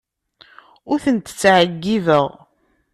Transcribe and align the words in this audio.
Ur 0.91 0.97
tent-ttɛeyyibeɣ. 1.03 2.25